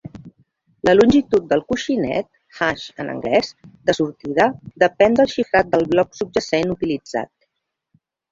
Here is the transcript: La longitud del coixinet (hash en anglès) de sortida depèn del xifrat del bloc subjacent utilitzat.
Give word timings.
La 0.87 0.93
longitud 0.99 1.43
del 1.51 1.59
coixinet 1.71 2.29
(hash 2.59 2.85
en 3.03 3.11
anglès) 3.15 3.51
de 3.89 3.95
sortida 3.99 4.49
depèn 4.87 5.17
del 5.19 5.31
xifrat 5.37 5.71
del 5.75 5.87
bloc 5.95 6.19
subjacent 6.23 6.73
utilitzat. 6.79 7.31